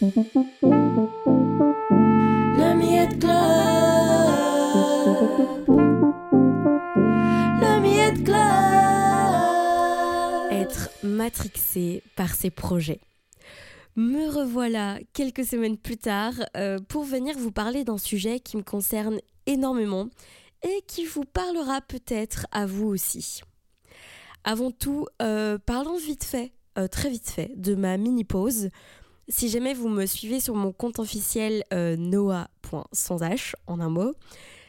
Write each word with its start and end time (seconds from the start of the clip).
Miette 0.00 0.14
Miette. 7.82 8.28
Être 10.52 10.90
matrixé 11.02 12.04
par 12.14 12.32
ses 12.32 12.50
projets. 12.50 13.00
Me 13.96 14.30
revoilà 14.30 15.00
quelques 15.12 15.44
semaines 15.44 15.76
plus 15.76 15.96
tard 15.96 16.34
euh, 16.56 16.78
pour 16.88 17.02
venir 17.02 17.36
vous 17.36 17.50
parler 17.50 17.82
d'un 17.82 17.98
sujet 17.98 18.38
qui 18.38 18.56
me 18.56 18.62
concerne 18.62 19.18
énormément 19.46 20.06
et 20.62 20.82
qui 20.86 21.06
vous 21.06 21.24
parlera 21.24 21.80
peut-être 21.80 22.46
à 22.52 22.66
vous 22.66 22.86
aussi. 22.86 23.40
Avant 24.44 24.70
tout, 24.70 25.08
euh, 25.20 25.58
parlons 25.58 25.98
vite 25.98 26.22
fait, 26.22 26.52
euh, 26.78 26.86
très 26.86 27.10
vite 27.10 27.28
fait, 27.28 27.50
de 27.56 27.74
ma 27.74 27.96
mini-pause. 27.96 28.70
Si 29.28 29.48
jamais 29.48 29.74
vous 29.74 29.88
me 29.88 30.06
suivez 30.06 30.40
sur 30.40 30.54
mon 30.54 30.72
compte 30.72 30.98
officiel 30.98 31.62
euh, 31.74 31.96
noah.sans 31.96 33.18
en 33.66 33.80
un 33.80 33.88
mot, 33.90 34.14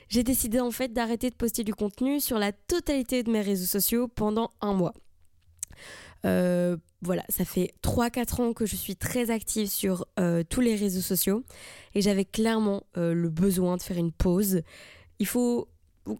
j'ai 0.10 0.24
décidé 0.24 0.60
en 0.60 0.72
fait 0.72 0.92
d'arrêter 0.92 1.30
de 1.30 1.36
poster 1.36 1.64
du 1.64 1.74
contenu 1.74 2.20
sur 2.20 2.40
la 2.40 2.52
totalité 2.52 3.24
de 3.24 3.32
mes 3.32 3.42
réseaux 3.42 3.68
sociaux 3.68 4.08
pendant 4.08 4.50
un 4.60 4.74
mois. 4.74 4.94
Euh, 6.26 6.76
voilà, 7.02 7.24
ça 7.30 7.46
fait 7.46 7.74
3-4 7.82 8.42
ans 8.42 8.54
que 8.54 8.66
je 8.66 8.76
suis 8.76 8.96
très 8.96 9.32
active 9.32 9.70
sur 9.70 10.06
euh, 10.20 10.44
tous 10.48 10.60
les 10.62 10.76
réseaux 10.76 11.02
sociaux 11.02 11.44
et 11.96 12.02
j'avais 12.02 12.26
clairement 12.26 12.84
euh, 12.98 13.14
le 13.14 13.30
besoin 13.30 13.78
de 13.78 13.82
faire 13.82 13.98
une 13.98 14.12
pause. 14.12 14.62
Il 15.20 15.28
faut 15.28 15.70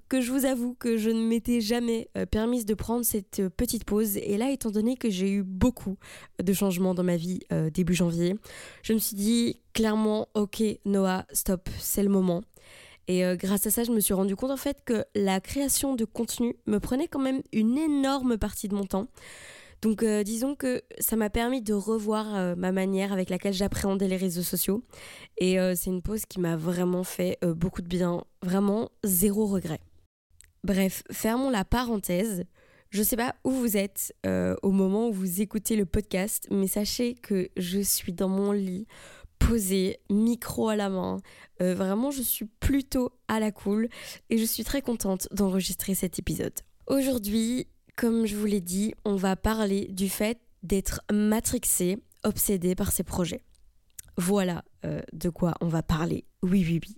que 0.08 0.22
je 0.22 0.32
vous 0.32 0.46
avoue 0.46 0.74
que 0.74 0.98
je 0.98 1.10
ne 1.10 1.22
m'étais 1.22 1.62
jamais 1.62 2.10
euh, 2.18 2.26
permise 2.26 2.66
de 2.66 2.74
prendre 2.74 3.04
cette 3.06 3.40
euh, 3.40 3.50
petite 3.50 3.86
pause 3.86 4.18
et 4.18 4.38
là 4.38 4.52
étant 4.52 4.72
donné 4.72 4.96
que 4.96 5.10
j'ai 5.10 5.32
eu 5.32 5.44
beaucoup 5.44 5.98
de 6.42 6.54
changements 6.54 6.94
dans 6.94 7.04
ma 7.04 7.18
vie 7.18 7.40
euh, 7.52 7.70
début 7.70 7.94
janvier, 7.94 8.36
je 8.84 8.94
me 8.94 9.00
suis 9.00 9.16
dit 9.16 9.62
clairement 9.74 10.28
ok 10.34 10.64
Noah 10.86 11.26
stop 11.32 11.70
c'est 11.80 12.04
le 12.04 12.10
moment. 12.10 12.42
Et 13.10 13.26
euh, 13.26 13.36
grâce 13.36 13.66
à 13.66 13.72
ça, 13.72 13.84
je 13.84 13.92
me 13.92 14.00
suis 14.00 14.14
rendu 14.14 14.36
compte 14.36 14.52
en 14.52 14.58
fait 14.58 14.84
que 14.86 15.04
la 15.16 15.42
création 15.42 15.96
de 15.96 16.06
contenu 16.06 16.56
me 16.68 16.80
prenait 16.80 17.08
quand 17.08 17.20
même 17.20 17.42
une 17.52 17.76
énorme 17.76 18.38
partie 18.38 18.68
de 18.68 18.76
mon 18.76 18.86
temps. 18.86 19.08
Donc 19.82 20.04
euh, 20.04 20.24
disons 20.24 20.56
que 20.56 20.84
ça 21.00 21.16
m'a 21.16 21.32
permis 21.32 21.62
de 21.62 21.74
revoir 21.74 22.36
euh, 22.36 22.56
ma 22.56 22.72
manière 22.72 23.14
avec 23.14 23.30
laquelle 23.30 23.54
j'appréhendais 23.54 24.08
les 24.08 24.18
réseaux 24.18 24.44
sociaux. 24.44 24.84
Et 25.38 25.60
euh, 25.60 25.74
c'est 25.76 25.90
une 25.90 26.02
pause 26.02 26.26
qui 26.26 26.40
m'a 26.40 26.56
vraiment 26.56 27.04
fait 27.04 27.40
euh, 27.44 27.54
beaucoup 27.54 27.82
de 27.82 27.88
bien. 27.88 28.24
Vraiment 28.44 28.90
zéro 29.04 29.48
regret. 29.48 29.80
Bref, 30.64 31.04
fermons 31.12 31.50
la 31.50 31.66
parenthèse. 31.66 32.44
Je 32.90 33.04
sais 33.04 33.16
pas 33.16 33.36
où 33.44 33.52
vous 33.52 33.78
êtes 33.78 34.14
euh, 34.26 34.56
au 34.64 34.72
moment 34.72 35.10
où 35.10 35.14
vous 35.14 35.42
écoutez 35.42 35.76
le 35.76 35.86
podcast, 35.86 36.48
mais 36.50 36.68
sachez 36.68 37.14
que 37.14 37.50
je 37.56 37.80
suis 37.80 38.14
dans 38.14 38.30
mon 38.30 38.52
lit, 38.52 38.88
posée, 39.38 40.00
micro 40.10 40.70
à 40.70 40.76
la 40.76 40.90
main. 40.90 41.22
Euh, 41.62 41.76
vraiment, 41.76 42.12
je 42.12 42.22
suis 42.22 42.46
plutôt 42.46 43.12
à 43.28 43.40
la 43.40 43.52
cool 43.52 43.90
et 44.30 44.38
je 44.38 44.44
suis 44.44 44.64
très 44.64 44.82
contente 44.82 45.28
d'enregistrer 45.32 45.94
cet 45.94 46.20
épisode. 46.20 46.54
Aujourd'hui, 46.88 47.68
comme 47.96 48.26
je 48.26 48.36
vous 48.36 48.46
l'ai 48.46 48.62
dit, 48.62 48.94
on 49.06 49.16
va 49.16 49.36
parler 49.36 49.88
du 49.90 50.10
fait 50.10 50.40
d'être 50.64 51.02
matrixé, 51.12 51.98
obsédé 52.24 52.76
par 52.76 52.92
ses 52.92 53.04
projets. 53.04 53.44
Voilà 54.18 54.64
euh, 54.86 55.02
de 55.14 55.30
quoi 55.30 55.54
on 55.62 55.68
va 55.68 55.84
parler. 55.84 56.26
Oui, 56.42 56.66
oui, 56.68 56.80
oui. 56.86 56.96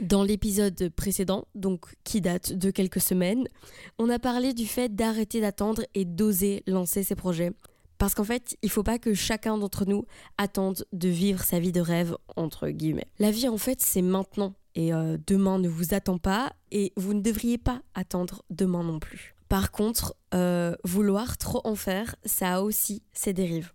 Dans 0.00 0.22
l'épisode 0.22 0.88
précédent, 0.90 1.46
donc 1.54 1.86
qui 2.04 2.20
date 2.20 2.52
de 2.52 2.70
quelques 2.70 3.00
semaines, 3.00 3.46
on 3.98 4.08
a 4.08 4.18
parlé 4.18 4.52
du 4.52 4.66
fait 4.66 4.94
d'arrêter 4.94 5.40
d'attendre 5.40 5.82
et 5.94 6.04
d'oser 6.04 6.62
lancer 6.66 7.02
ses 7.02 7.14
projets. 7.14 7.52
Parce 7.98 8.14
qu'en 8.14 8.24
fait, 8.24 8.56
il 8.62 8.70
faut 8.70 8.82
pas 8.82 8.98
que 8.98 9.14
chacun 9.14 9.56
d'entre 9.56 9.84
nous 9.86 10.04
attende 10.36 10.84
de 10.92 11.08
vivre 11.08 11.42
sa 11.42 11.60
vie 11.60 11.72
de 11.72 11.80
rêve, 11.80 12.16
entre 12.36 12.68
guillemets. 12.68 13.06
La 13.18 13.30
vie, 13.30 13.48
en 13.48 13.56
fait, 13.56 13.80
c'est 13.80 14.02
maintenant. 14.02 14.54
Et 14.74 14.92
euh, 14.92 15.16
demain 15.26 15.58
ne 15.58 15.68
vous 15.68 15.94
attend 15.94 16.18
pas 16.18 16.52
et 16.72 16.92
vous 16.96 17.14
ne 17.14 17.20
devriez 17.20 17.58
pas 17.58 17.80
attendre 17.94 18.42
demain 18.50 18.82
non 18.82 18.98
plus. 18.98 19.36
Par 19.48 19.70
contre, 19.70 20.16
euh, 20.34 20.74
vouloir 20.82 21.38
trop 21.38 21.60
en 21.64 21.76
faire, 21.76 22.16
ça 22.24 22.56
a 22.56 22.60
aussi 22.60 23.02
ses 23.12 23.32
dérives. 23.32 23.72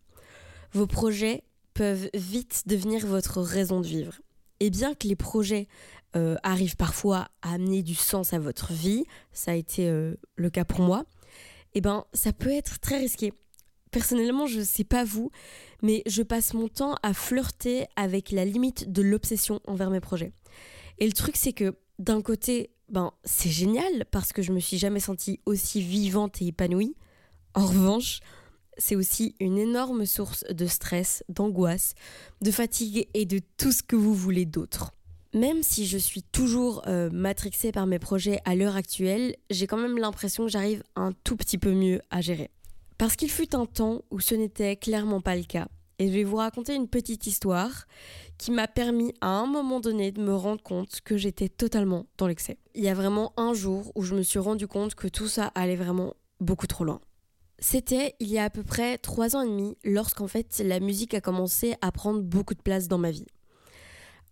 Vos 0.73 0.88
projets 0.88 1.44
peuvent 1.73 2.09
vite 2.13 2.63
devenir 2.65 3.07
votre 3.07 3.41
raison 3.41 3.79
de 3.79 3.88
vivre. 3.88 4.19
Et 4.59 4.69
bien 4.69 4.94
que 4.94 5.07
les 5.07 5.15
projets 5.15 5.67
euh, 6.15 6.35
arrivent 6.43 6.75
parfois 6.75 7.29
à 7.41 7.53
amener 7.53 7.83
du 7.83 7.95
sens 7.95 8.33
à 8.33 8.39
votre 8.39 8.73
vie, 8.73 9.03
ça 9.31 9.51
a 9.51 9.55
été 9.55 9.87
euh, 9.87 10.15
le 10.35 10.49
cas 10.49 10.65
pour 10.65 10.81
moi, 10.81 11.05
eh 11.73 11.81
ben 11.81 12.05
ça 12.13 12.33
peut 12.33 12.51
être 12.51 12.79
très 12.79 12.97
risqué. 12.97 13.33
Personnellement, 13.91 14.45
je 14.45 14.61
sais 14.61 14.83
pas 14.83 15.03
vous, 15.03 15.31
mais 15.81 16.03
je 16.05 16.21
passe 16.21 16.53
mon 16.53 16.67
temps 16.67 16.95
à 17.01 17.13
flirter 17.13 17.87
avec 17.95 18.31
la 18.31 18.45
limite 18.45 18.91
de 18.91 19.01
l'obsession 19.01 19.61
envers 19.65 19.89
mes 19.89 19.99
projets. 19.99 20.31
Et 20.99 21.07
le 21.07 21.13
truc, 21.13 21.35
c'est 21.35 21.53
que 21.53 21.75
d'un 21.97 22.21
côté, 22.21 22.71
ben 22.89 23.11
c'est 23.23 23.49
génial 23.49 24.05
parce 24.11 24.33
que 24.33 24.41
je 24.41 24.51
me 24.51 24.59
suis 24.59 24.77
jamais 24.77 24.99
sentie 24.99 25.39
aussi 25.45 25.81
vivante 25.81 26.41
et 26.41 26.47
épanouie. 26.47 26.95
En 27.55 27.65
revanche, 27.65 28.19
c'est 28.77 28.95
aussi 28.95 29.35
une 29.39 29.57
énorme 29.57 30.05
source 30.05 30.43
de 30.49 30.65
stress, 30.65 31.23
d'angoisse, 31.29 31.93
de 32.41 32.51
fatigue 32.51 33.07
et 33.13 33.25
de 33.25 33.39
tout 33.57 33.71
ce 33.71 33.83
que 33.83 33.95
vous 33.95 34.13
voulez 34.13 34.45
d'autre. 34.45 34.93
Même 35.34 35.62
si 35.62 35.85
je 35.85 36.00
suis 36.00 36.23
toujours 36.23 36.81
euh, 36.88 37.12
matrixée 37.12 37.72
par 37.72 37.85
mes 37.85 38.00
projets 38.00 38.40
à 38.45 38.56
l'heure 38.56 38.75
actuelle, 38.75 39.35
j'ai 39.51 39.67
quand 39.67 39.78
même 39.78 40.00
l'impression 40.00 40.45
que 40.45 40.51
j'arrive 40.51 40.84
un 40.95 41.12
tout 41.23 41.35
petit 41.35 41.59
peu 41.59 41.72
mieux 41.72 42.01
à 42.09 42.19
gérer. 42.19 42.50
Parce 42.97 43.16
qu'il 43.16 43.29
fut 43.29 43.56
un 43.56 43.68
temps 43.68 44.01
où 44.09 44.19
ce 44.19 44.34
n'était 44.34 44.75
clairement 44.75 45.22
pas 45.22 45.35
le 45.35 45.44
cas. 45.44 45.68
Et 46.00 46.07
je 46.07 46.13
vais 46.13 46.23
vous 46.23 46.38
raconter 46.38 46.73
une 46.73 46.88
petite 46.88 47.28
histoire 47.28 47.85
qui 48.39 48.50
m'a 48.50 48.68
permis 48.68 49.13
à 49.22 49.28
un 49.28 49.45
moment 49.45 49.79
donné 49.79 50.12
de 50.12 50.22
me 50.22 50.34
rendre 50.34 50.63
compte 50.63 51.01
que 51.01 51.16
j'étais 51.16 51.50
totalement 51.50 52.07
dans 52.18 52.25
l'excès. 52.25 52.57
Il 52.73 52.84
y 52.84 52.89
a 52.89 52.95
vraiment 52.95 53.34
un 53.38 53.53
jour 53.53 53.91
où 53.94 54.01
je 54.01 54.16
me 54.16 54.23
suis 54.23 54.39
rendu 54.39 54.66
compte 54.66 54.95
que 54.95 55.07
tout 55.07 55.28
ça 55.28 55.51
allait 55.53 55.75
vraiment 55.75 56.16
beaucoup 56.39 56.68
trop 56.68 56.85
loin. 56.85 57.01
C'était 57.59 58.16
il 58.19 58.29
y 58.29 58.39
a 58.39 58.45
à 58.45 58.50
peu 58.50 58.63
près 58.63 58.97
trois 58.97 59.35
ans 59.35 59.41
et 59.41 59.50
demi 59.50 59.78
lorsqu'en 59.84 60.28
fait 60.28 60.59
la 60.66 60.79
musique 60.79 61.13
a 61.13 61.22
commencé 61.22 61.75
à 61.81 61.91
prendre 61.91 62.22
beaucoup 62.22 62.56
de 62.56 62.62
place 62.62 62.88
dans 62.88 62.97
ma 62.97 63.12
vie. 63.12 63.28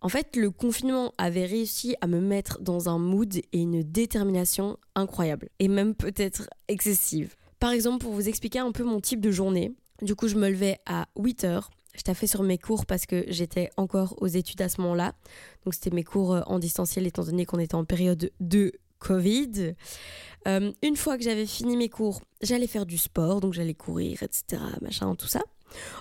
En 0.01 0.09
fait, 0.09 0.35
le 0.35 0.51
confinement 0.51 1.13
avait 1.17 1.45
réussi 1.45 1.95
à 2.01 2.07
me 2.07 2.19
mettre 2.19 2.61
dans 2.61 2.89
un 2.89 2.99
mood 2.99 3.35
et 3.35 3.59
une 3.59 3.83
détermination 3.83 4.77
incroyable, 4.95 5.49
et 5.59 5.67
même 5.67 5.95
peut-être 5.95 6.49
excessive. 6.67 7.35
Par 7.59 7.71
exemple, 7.71 8.03
pour 8.05 8.13
vous 8.13 8.29
expliquer 8.29 8.59
un 8.59 8.71
peu 8.71 8.83
mon 8.83 8.99
type 8.99 9.21
de 9.21 9.31
journée, 9.31 9.73
du 10.01 10.15
coup, 10.15 10.27
je 10.27 10.35
me 10.35 10.49
levais 10.49 10.79
à 10.85 11.07
8 11.17 11.43
heures. 11.43 11.71
Je 11.95 12.03
taffais 12.03 12.27
sur 12.27 12.43
mes 12.43 12.59
cours 12.59 12.85
parce 12.85 13.07
que 13.07 13.25
j'étais 13.27 13.71
encore 13.77 14.15
aux 14.21 14.27
études 14.27 14.61
à 14.61 14.69
ce 14.69 14.79
moment-là. 14.81 15.13
Donc, 15.65 15.73
c'était 15.73 15.89
mes 15.89 16.03
cours 16.03 16.35
euh, 16.35 16.41
en 16.45 16.59
distanciel 16.59 17.07
étant 17.07 17.23
donné 17.23 17.45
qu'on 17.45 17.57
était 17.57 17.73
en 17.73 17.85
période 17.85 18.29
de 18.39 18.73
Covid. 18.99 19.73
Euh, 20.47 20.71
une 20.83 20.95
fois 20.95 21.17
que 21.17 21.23
j'avais 21.23 21.47
fini 21.47 21.75
mes 21.75 21.89
cours, 21.89 22.21
j'allais 22.41 22.67
faire 22.67 22.85
du 22.85 22.99
sport, 22.99 23.41
donc 23.41 23.53
j'allais 23.53 23.73
courir, 23.73 24.21
etc., 24.21 24.61
machin, 24.81 25.15
tout 25.15 25.27
ça. 25.27 25.41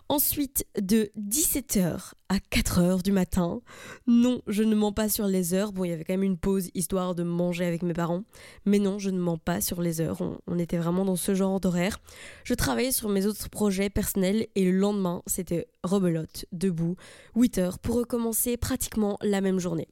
Ensuite, 0.09 0.67
de 0.81 1.11
17h 1.19 2.13
à 2.29 2.37
4h 2.37 3.03
du 3.03 3.13
matin, 3.13 3.61
non, 4.07 4.41
je 4.47 4.63
ne 4.63 4.75
mens 4.75 4.93
pas 4.93 5.09
sur 5.09 5.27
les 5.27 5.55
heures. 5.55 5.73
Bon, 5.73 5.85
il 5.85 5.91
y 5.91 5.93
avait 5.93 6.05
quand 6.05 6.15
même 6.15 6.23
une 6.23 6.39
pause 6.39 6.71
histoire 6.75 7.15
de 7.15 7.23
manger 7.23 7.65
avec 7.65 7.83
mes 7.83 7.93
parents, 7.93 8.23
mais 8.65 8.79
non, 8.79 8.99
je 8.99 9.11
ne 9.11 9.19
mens 9.19 9.39
pas 9.39 9.61
sur 9.61 9.83
les 9.83 10.01
heures. 10.01 10.21
On, 10.47 10.59
était 10.59 10.79
vraiment 10.79 11.05
dans 11.05 11.17
ce 11.17 11.35
genre 11.35 11.61
d'horaire. 11.61 11.99
Je 12.45 12.55
travaillais 12.55 12.93
sur 12.93 13.09
mes 13.09 13.27
autres 13.27 13.51
projets 13.51 13.91
personnels 13.91 14.47
et 14.55 14.65
le 14.65 14.79
lendemain, 14.79 15.23
c'était 15.27 15.69
rebelote, 15.85 16.47
debout, 16.53 16.97
8h 17.37 17.79
pour 17.79 17.97
recommencer 17.97 18.57
pratiquement 18.57 19.19
la 19.21 19.41
même 19.41 19.59
journée. 19.59 19.89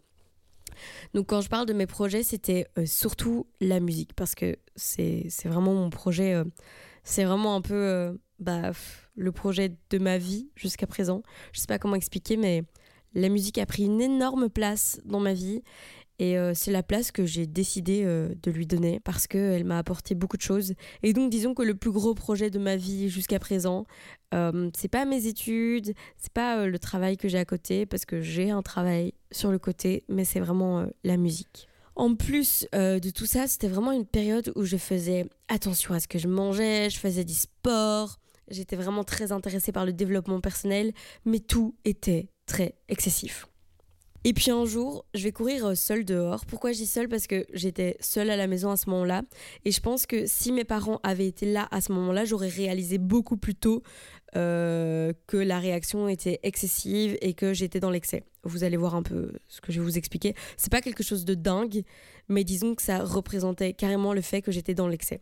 Donc 1.12 1.28
quand 1.28 1.40
je 1.40 1.48
parle 1.48 1.66
de 1.66 1.72
mes 1.72 1.86
projets, 1.86 2.22
c'était 2.22 2.66
euh, 2.78 2.86
surtout 2.86 3.46
la 3.60 3.80
musique 3.80 4.14
parce 4.14 4.34
que 4.34 4.56
c'est 4.76 5.26
c'est 5.28 5.48
vraiment 5.48 5.74
mon 5.74 5.90
projet, 5.90 6.34
euh, 6.34 6.44
c'est 7.04 7.24
vraiment 7.24 7.54
un 7.54 7.60
peu 7.60 7.74
euh, 7.74 8.12
bah, 8.38 8.72
le 9.16 9.32
projet 9.32 9.76
de 9.90 9.98
ma 9.98 10.18
vie 10.18 10.48
jusqu'à 10.56 10.86
présent. 10.86 11.22
Je 11.52 11.60
sais 11.60 11.66
pas 11.66 11.78
comment 11.78 11.96
expliquer, 11.96 12.36
mais 12.36 12.62
la 13.14 13.28
musique 13.28 13.58
a 13.58 13.66
pris 13.66 13.84
une 13.84 14.00
énorme 14.00 14.48
place 14.48 15.00
dans 15.04 15.20
ma 15.20 15.34
vie 15.34 15.62
et 16.20 16.38
euh, 16.38 16.52
c'est 16.54 16.70
la 16.70 16.84
place 16.84 17.10
que 17.10 17.26
j'ai 17.26 17.46
décidé 17.46 18.02
euh, 18.04 18.28
de 18.42 18.50
lui 18.50 18.66
donner 18.66 19.00
parce 19.00 19.26
qu'elle 19.26 19.64
m'a 19.64 19.78
apporté 19.78 20.14
beaucoup 20.14 20.36
de 20.36 20.42
choses. 20.42 20.74
Et 21.02 21.12
donc 21.12 21.30
disons 21.30 21.54
que 21.54 21.62
le 21.62 21.74
plus 21.74 21.90
gros 21.90 22.14
projet 22.14 22.50
de 22.50 22.58
ma 22.58 22.76
vie 22.76 23.08
jusqu'à 23.08 23.40
présent, 23.40 23.84
euh, 24.32 24.70
c'est 24.76 24.88
pas 24.88 25.06
mes 25.06 25.26
études, 25.26 25.92
c'est 26.16 26.32
pas 26.32 26.58
euh, 26.58 26.66
le 26.66 26.78
travail 26.78 27.16
que 27.16 27.28
j'ai 27.28 27.38
à 27.38 27.44
côté 27.44 27.84
parce 27.84 28.04
que 28.04 28.20
j'ai 28.20 28.50
un 28.50 28.62
travail 28.62 29.12
sur 29.32 29.50
le 29.50 29.58
côté, 29.58 30.04
mais 30.08 30.24
c'est 30.24 30.40
vraiment 30.40 30.86
la 31.02 31.16
musique. 31.16 31.68
En 31.96 32.16
plus 32.16 32.66
de 32.72 33.10
tout 33.10 33.26
ça, 33.26 33.46
c'était 33.46 33.68
vraiment 33.68 33.92
une 33.92 34.04
période 34.04 34.52
où 34.56 34.64
je 34.64 34.76
faisais 34.76 35.26
attention 35.46 35.94
à 35.94 36.00
ce 36.00 36.08
que 36.08 36.18
je 36.18 36.26
mangeais, 36.26 36.90
je 36.90 36.98
faisais 36.98 37.22
du 37.22 37.34
sport, 37.34 38.18
j'étais 38.48 38.76
vraiment 38.76 39.04
très 39.04 39.32
intéressée 39.32 39.72
par 39.72 39.86
le 39.86 39.92
développement 39.92 40.40
personnel, 40.40 40.92
mais 41.24 41.40
tout 41.40 41.74
était 41.84 42.28
très 42.46 42.74
excessif. 42.88 43.46
Et 44.26 44.32
puis 44.32 44.50
un 44.50 44.64
jour, 44.64 45.04
je 45.12 45.22
vais 45.22 45.32
courir 45.32 45.66
euh, 45.66 45.74
seule 45.74 46.06
dehors. 46.06 46.46
Pourquoi 46.46 46.72
je 46.72 46.78
dis 46.78 46.86
seule? 46.86 47.08
Parce 47.08 47.26
que 47.26 47.44
j'étais 47.52 47.98
seule 48.00 48.30
à 48.30 48.36
la 48.36 48.46
maison 48.46 48.70
à 48.70 48.78
ce 48.78 48.88
moment-là. 48.88 49.22
Et 49.66 49.70
je 49.70 49.80
pense 49.80 50.06
que 50.06 50.24
si 50.24 50.50
mes 50.50 50.64
parents 50.64 50.98
avaient 51.02 51.26
été 51.26 51.44
là 51.44 51.68
à 51.70 51.82
ce 51.82 51.92
moment-là, 51.92 52.24
j'aurais 52.24 52.48
réalisé 52.48 52.96
beaucoup 52.96 53.36
plus 53.36 53.54
tôt 53.54 53.82
euh, 54.36 55.12
que 55.26 55.36
la 55.36 55.58
réaction 55.58 56.08
était 56.08 56.40
excessive 56.42 57.18
et 57.20 57.34
que 57.34 57.52
j'étais 57.52 57.80
dans 57.80 57.90
l'excès. 57.90 58.24
Vous 58.44 58.64
allez 58.64 58.78
voir 58.78 58.94
un 58.94 59.02
peu 59.02 59.32
ce 59.46 59.60
que 59.60 59.72
je 59.72 59.80
vais 59.80 59.84
vous 59.84 59.98
expliquer. 59.98 60.34
C'est 60.56 60.72
pas 60.72 60.80
quelque 60.80 61.02
chose 61.02 61.26
de 61.26 61.34
dingue, 61.34 61.82
mais 62.28 62.44
disons 62.44 62.74
que 62.74 62.82
ça 62.82 63.04
représentait 63.04 63.74
carrément 63.74 64.14
le 64.14 64.22
fait 64.22 64.40
que 64.40 64.52
j'étais 64.52 64.74
dans 64.74 64.88
l'excès. 64.88 65.20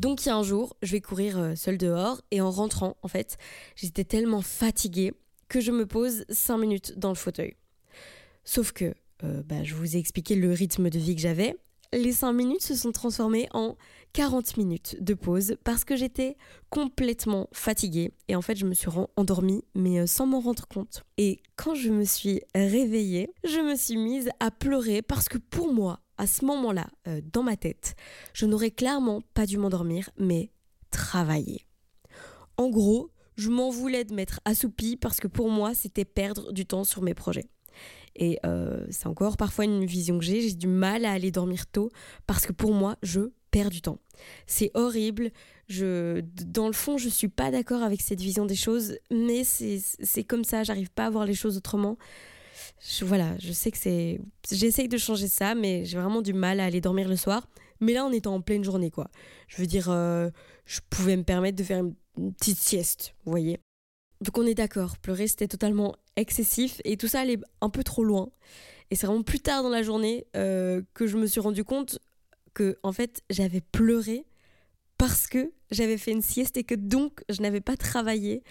Donc 0.00 0.24
il 0.24 0.30
y 0.30 0.32
a 0.32 0.36
un 0.36 0.42
jour, 0.42 0.78
je 0.80 0.92
vais 0.92 1.02
courir 1.02 1.38
euh, 1.38 1.54
seule 1.54 1.76
dehors 1.76 2.22
et 2.30 2.40
en 2.40 2.50
rentrant, 2.50 2.96
en 3.02 3.08
fait, 3.08 3.36
j'étais 3.76 4.04
tellement 4.04 4.40
fatiguée 4.40 5.12
que 5.46 5.60
je 5.60 5.72
me 5.72 5.84
pose 5.84 6.24
5 6.30 6.56
minutes 6.56 6.98
dans 6.98 7.10
le 7.10 7.16
fauteuil. 7.16 7.54
Sauf 8.42 8.72
que, 8.72 8.94
euh, 9.24 9.42
bah, 9.44 9.62
je 9.62 9.74
vous 9.74 9.96
ai 9.96 9.98
expliqué 9.98 10.36
le 10.36 10.54
rythme 10.54 10.88
de 10.88 10.98
vie 10.98 11.14
que 11.14 11.20
j'avais. 11.20 11.54
Les 11.92 12.12
5 12.12 12.32
minutes 12.32 12.62
se 12.62 12.74
sont 12.74 12.92
transformées 12.92 13.46
en 13.52 13.76
40 14.14 14.56
minutes 14.56 14.96
de 15.02 15.12
pause 15.12 15.56
parce 15.64 15.84
que 15.84 15.96
j'étais 15.96 16.38
complètement 16.70 17.50
fatiguée 17.52 18.12
et 18.28 18.36
en 18.36 18.42
fait 18.42 18.56
je 18.56 18.64
me 18.64 18.74
suis 18.74 18.88
endormie 19.16 19.64
mais 19.74 20.00
euh, 20.00 20.06
sans 20.06 20.24
m'en 20.24 20.40
rendre 20.40 20.66
compte. 20.66 21.04
Et 21.18 21.42
quand 21.56 21.74
je 21.74 21.90
me 21.90 22.04
suis 22.04 22.40
réveillée, 22.54 23.28
je 23.44 23.60
me 23.60 23.76
suis 23.76 23.98
mise 23.98 24.30
à 24.40 24.50
pleurer 24.50 25.02
parce 25.02 25.28
que 25.28 25.36
pour 25.36 25.74
moi, 25.74 26.00
à 26.20 26.26
ce 26.26 26.44
moment-là, 26.44 26.86
euh, 27.08 27.22
dans 27.32 27.42
ma 27.42 27.56
tête, 27.56 27.96
je 28.34 28.44
n'aurais 28.44 28.70
clairement 28.70 29.22
pas 29.32 29.46
dû 29.46 29.56
m'endormir 29.56 30.10
mais 30.18 30.52
travailler. 30.90 31.66
En 32.58 32.68
gros, 32.68 33.10
je 33.36 33.48
m'en 33.48 33.70
voulais 33.70 34.04
de 34.04 34.14
m'être 34.14 34.40
assoupie 34.44 34.96
parce 34.96 35.18
que 35.18 35.28
pour 35.28 35.48
moi 35.48 35.74
c'était 35.74 36.04
perdre 36.04 36.52
du 36.52 36.66
temps 36.66 36.84
sur 36.84 37.00
mes 37.00 37.14
projets. 37.14 37.48
Et 38.16 38.38
euh, 38.44 38.84
c'est 38.90 39.06
encore 39.06 39.38
parfois 39.38 39.64
une 39.64 39.86
vision 39.86 40.18
que 40.18 40.24
j'ai. 40.24 40.42
J'ai 40.42 40.54
du 40.54 40.66
mal 40.66 41.06
à 41.06 41.12
aller 41.12 41.30
dormir 41.30 41.66
tôt 41.66 41.90
parce 42.26 42.44
que 42.44 42.52
pour 42.52 42.74
moi, 42.74 42.96
je 43.02 43.30
perds 43.50 43.70
du 43.70 43.80
temps. 43.80 43.98
C'est 44.46 44.70
horrible. 44.74 45.30
Je, 45.68 46.20
dans 46.44 46.66
le 46.66 46.74
fond, 46.74 46.98
je 46.98 47.08
suis 47.08 47.28
pas 47.28 47.50
d'accord 47.50 47.82
avec 47.82 48.02
cette 48.02 48.20
vision 48.20 48.44
des 48.44 48.56
choses, 48.56 48.98
mais 49.10 49.44
c'est 49.44 50.24
comme 50.24 50.44
ça. 50.44 50.64
J'arrive 50.64 50.90
pas 50.90 51.06
à 51.06 51.10
voir 51.10 51.24
les 51.24 51.34
choses 51.34 51.56
autrement. 51.56 51.96
Voilà, 53.02 53.36
je 53.38 53.52
sais 53.52 53.70
que 53.70 53.78
c'est. 53.78 54.20
J'essaye 54.50 54.88
de 54.88 54.98
changer 54.98 55.28
ça, 55.28 55.54
mais 55.54 55.84
j'ai 55.84 55.98
vraiment 55.98 56.22
du 56.22 56.32
mal 56.32 56.60
à 56.60 56.64
aller 56.64 56.80
dormir 56.80 57.08
le 57.08 57.16
soir. 57.16 57.48
Mais 57.80 57.92
là, 57.92 58.04
on 58.04 58.12
était 58.12 58.26
en 58.28 58.40
pleine 58.40 58.62
journée, 58.62 58.90
quoi. 58.90 59.08
Je 59.48 59.56
veux 59.56 59.66
dire, 59.66 59.88
euh, 59.90 60.30
je 60.64 60.80
pouvais 60.90 61.16
me 61.16 61.24
permettre 61.24 61.56
de 61.56 61.64
faire 61.64 61.78
une 61.78 62.32
petite 62.34 62.58
sieste, 62.58 63.14
vous 63.24 63.30
voyez. 63.30 63.58
Donc 64.20 64.36
on 64.36 64.46
est 64.46 64.54
d'accord, 64.54 64.98
pleurer 64.98 65.26
c'était 65.28 65.48
totalement 65.48 65.96
excessif 66.16 66.82
et 66.84 66.98
tout 66.98 67.08
ça 67.08 67.20
allait 67.20 67.38
un 67.62 67.70
peu 67.70 67.82
trop 67.82 68.04
loin. 68.04 68.30
Et 68.90 68.96
c'est 68.96 69.06
vraiment 69.06 69.22
plus 69.22 69.40
tard 69.40 69.62
dans 69.62 69.70
la 69.70 69.82
journée 69.82 70.26
euh, 70.36 70.82
que 70.92 71.06
je 71.06 71.16
me 71.16 71.26
suis 71.26 71.40
rendu 71.40 71.64
compte 71.64 71.98
que 72.52 72.78
en 72.82 72.92
fait 72.92 73.22
j'avais 73.30 73.62
pleuré 73.62 74.26
parce 74.98 75.26
que 75.26 75.52
j'avais 75.70 75.96
fait 75.96 76.12
une 76.12 76.20
sieste 76.20 76.58
et 76.58 76.64
que 76.64 76.74
donc 76.74 77.24
je 77.30 77.40
n'avais 77.40 77.62
pas 77.62 77.76
travaillé. 77.76 78.42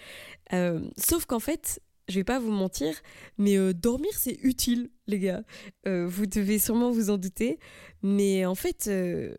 Euh, 0.54 0.81
sauf 0.98 1.25
qu'en 1.25 1.39
fait, 1.39 1.80
je 2.09 2.15
vais 2.15 2.23
pas 2.23 2.39
vous 2.39 2.51
mentir, 2.51 2.94
mais 3.38 3.57
euh, 3.57 3.73
dormir 3.73 4.11
c'est 4.17 4.38
utile, 4.44 4.89
les 5.07 5.19
gars. 5.19 5.44
vous 5.85 6.25
devez 6.25 6.59
sûrement 6.59 6.91
vous 6.91 7.09
en 7.09 7.17
douter, 7.17 7.59
mais 8.03 8.45
en 8.45 8.56
fait 8.56 8.89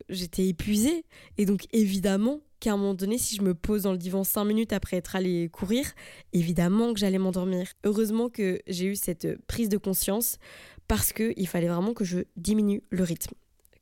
j'étais 0.09 0.49
épuisée 0.49 1.05
et 1.39 1.47
donc 1.47 1.67
évidemment 1.73 2.41
qu'à 2.61 2.75
un 2.75 2.77
moment 2.77 2.95
donné, 2.95 3.19
si 3.19 3.37
je 3.37 3.43
me 3.43 3.55
pose 3.55 3.83
dans 3.83 3.93
le 3.93 3.99
divan 3.99 4.23
5 4.23 4.45
minutes 4.45 4.73
après 4.73 4.99
être 4.99 5.17
allée 5.17 5.49
courir, 5.49 5.91
évidemment 6.33 6.93
que 6.93 7.01
j'allais 7.01 7.19
m'endormir. 7.19 7.67
Heureusement 7.85 8.29
que 8.29 8.61
j'ai 8.67 8.87
eu 8.87 8.97
cette 8.97 9.41
prise 9.47 9.69
de 9.69 9.79
conscience 9.79 10.39
parce 10.87 11.13
qu'il 11.13 11.49
fallait 11.49 11.69
vraiment 11.69 11.95
que 11.95 12.05
je 12.05 12.19
diminue 12.37 12.83
le 12.91 13.03
rythme. 13.03 13.35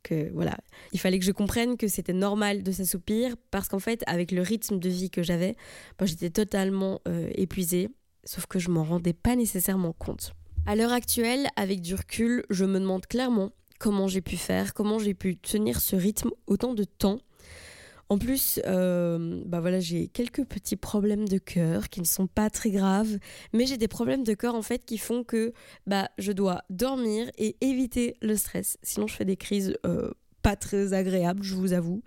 Que 0.05 0.31
voilà, 0.33 0.57
il 0.93 1.01
fallait 1.01 1.19
que 1.19 1.25
je 1.25 1.33
comprenne 1.33 1.77
que 1.77 1.89
c'était 1.89 2.13
normal 2.13 2.63
de 2.63 2.71
s'assoupir 2.71 3.35
parce 3.51 3.69
qu'en 3.69 3.81
fait, 3.81 4.05
avec 4.07 4.31
le 4.31 4.43
rythme 4.43 4.79
de 4.79 4.89
vie 4.89 5.11
que 5.11 5.23
j'avais, 5.23 5.57
bah, 5.99 6.07
j'étais 6.07 6.31
totalement 6.31 7.01
euh, 7.09 7.29
épuisée, 7.35 7.89
sauf 8.29 8.47
que 8.47 8.59
je 8.59 8.69
m'en 8.69 8.85
rendais 8.85 9.15
pas 9.15 9.37
nécessairement 9.37 9.93
compte. 9.93 10.35
À 10.67 10.77
l'heure 10.77 10.93
actuelle, 10.93 11.49
avec 11.57 11.81
du 11.81 11.95
recul, 11.95 12.45
je 12.51 12.67
me 12.67 12.79
demande 12.79 13.07
clairement 13.07 13.53
comment 13.79 14.07
j'ai 14.07 14.21
pu 14.21 14.37
faire, 14.37 14.75
comment 14.75 14.99
j'ai 14.99 15.15
pu 15.15 15.39
tenir 15.39 15.81
ce 15.81 15.97
rythme 15.97 16.31
autant 16.47 16.75
de 16.75 16.85
temps 16.85 17.21
en 18.11 18.17
plus, 18.17 18.59
euh, 18.67 19.43
bah 19.45 19.61
voilà, 19.61 19.81
j'ai 19.81 20.09
quelques 20.09 20.43
petits 20.47 20.77
problèmes 20.77 21.29
de 21.29 21.37
cœur 21.37 21.91
qui 21.91 22.01
ne 22.01 22.07
sont 22.07 22.27
pas 22.27 22.49
très 22.49 22.71
graves, 22.71 23.19
mais 23.53 23.67
j'ai 23.67 23.77
des 23.77 23.87
problèmes 23.87 24.25
de 24.25 24.33
cœur 24.33 24.55
en 24.55 24.63
fait 24.63 24.87
qui 24.87 24.97
font 24.97 25.25
que 25.25 25.53
bah, 25.87 26.09
je 26.17 26.33
dois 26.33 26.63
dormir 26.71 27.31
et 27.37 27.57
éviter 27.61 28.17
le 28.23 28.35
stress. 28.37 28.79
Sinon, 28.83 29.09
je 29.09 29.15
fais 29.15 29.27
des 29.27 29.37
crises. 29.37 29.77
Euh, 29.85 30.11
pas 30.41 30.57
très 30.57 30.95
agréables, 30.95 31.43
je 31.43 31.55
vous 31.55 31.75
avoue. 31.75 32.03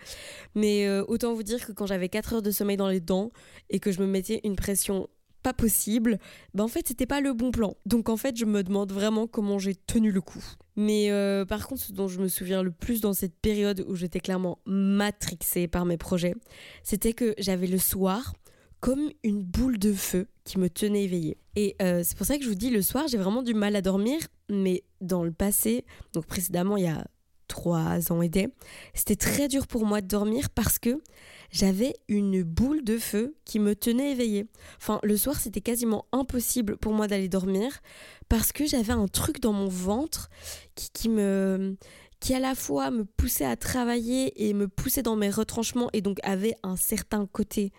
Mais 0.55 0.87
euh, 0.87 1.03
autant 1.07 1.33
vous 1.35 1.43
dire 1.43 1.63
que 1.63 1.73
quand 1.73 1.85
j'avais 1.85 2.09
4 2.09 2.33
heures 2.33 2.41
de 2.41 2.49
sommeil 2.49 2.77
dans 2.77 2.87
les 2.87 3.01
dents 3.01 3.31
et 3.69 3.79
que 3.79 3.91
je 3.91 3.99
me 3.99 4.07
mettais 4.07 4.39
une 4.43 4.55
pression 4.55 5.07
pas 5.41 5.53
possible, 5.53 6.19
bah 6.53 6.63
en 6.63 6.67
fait 6.67 6.87
c'était 6.87 7.05
pas 7.05 7.21
le 7.21 7.33
bon 7.33 7.51
plan. 7.51 7.75
Donc 7.85 8.09
en 8.09 8.17
fait 8.17 8.37
je 8.37 8.45
me 8.45 8.63
demande 8.63 8.91
vraiment 8.91 9.27
comment 9.27 9.59
j'ai 9.59 9.75
tenu 9.75 10.11
le 10.11 10.21
coup. 10.21 10.43
Mais 10.75 11.11
euh, 11.11 11.45
par 11.45 11.67
contre 11.67 11.81
ce 11.81 11.93
dont 11.93 12.07
je 12.07 12.19
me 12.19 12.27
souviens 12.27 12.63
le 12.63 12.71
plus 12.71 13.01
dans 13.01 13.13
cette 13.13 13.35
période 13.35 13.85
où 13.87 13.95
j'étais 13.95 14.19
clairement 14.19 14.59
matrixée 14.65 15.67
par 15.67 15.85
mes 15.85 15.97
projets, 15.97 16.35
c'était 16.83 17.13
que 17.13 17.33
j'avais 17.37 17.67
le 17.67 17.77
soir 17.77 18.33
comme 18.79 19.11
une 19.23 19.43
boule 19.43 19.77
de 19.77 19.93
feu 19.93 20.27
qui 20.43 20.57
me 20.57 20.69
tenait 20.69 21.03
éveillée. 21.03 21.37
Et 21.55 21.75
euh, 21.81 22.01
c'est 22.03 22.17
pour 22.17 22.25
ça 22.25 22.37
que 22.37 22.43
je 22.43 22.49
vous 22.49 22.55
dis 22.55 22.69
le 22.69 22.81
soir 22.81 23.07
j'ai 23.07 23.17
vraiment 23.17 23.43
du 23.43 23.53
mal 23.53 23.75
à 23.75 23.81
dormir, 23.81 24.19
mais 24.49 24.83
dans 25.01 25.23
le 25.23 25.31
passé, 25.31 25.85
donc 26.13 26.25
précédemment 26.25 26.77
il 26.77 26.85
y 26.85 26.87
a 26.87 27.05
trois 27.47 28.11
ans 28.13 28.21
et 28.21 28.29
des, 28.29 28.47
c'était 28.93 29.17
très 29.17 29.49
dur 29.49 29.67
pour 29.67 29.85
moi 29.85 29.99
de 29.99 30.07
dormir 30.07 30.49
parce 30.49 30.79
que 30.79 31.01
j'avais 31.51 31.95
une 32.07 32.43
boule 32.43 32.83
de 32.83 32.97
feu 32.97 33.35
qui 33.45 33.59
me 33.59 33.75
tenait 33.75 34.11
éveillée. 34.11 34.47
Enfin, 34.77 34.99
le 35.03 35.17
soir, 35.17 35.39
c'était 35.39 35.61
quasiment 35.61 36.05
impossible 36.11 36.77
pour 36.77 36.93
moi 36.93 37.07
d'aller 37.07 37.29
dormir 37.29 37.81
parce 38.29 38.51
que 38.51 38.65
j'avais 38.65 38.93
un 38.93 39.07
truc 39.07 39.41
dans 39.41 39.53
mon 39.53 39.67
ventre 39.67 40.29
qui, 40.75 41.09
me 41.09 41.75
qui 42.21 42.33
à 42.33 42.39
la 42.39 42.55
fois 42.55 42.91
me 42.91 43.03
poussait 43.03 43.45
à 43.45 43.57
travailler 43.57 44.47
et 44.47 44.53
me 44.53 44.67
poussait 44.67 45.01
dans 45.01 45.17
mes 45.17 45.29
retranchements 45.29 45.89
et 45.91 46.01
donc 46.01 46.19
avait 46.23 46.55
un 46.63 46.77
certain 46.77 47.25
côté, 47.25 47.73